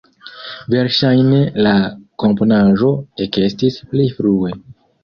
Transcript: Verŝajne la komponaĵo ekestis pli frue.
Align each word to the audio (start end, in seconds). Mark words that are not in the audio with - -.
Verŝajne 0.73 1.41
la 1.67 1.75
komponaĵo 2.25 2.91
ekestis 3.29 3.81
pli 3.95 4.13
frue. 4.19 4.61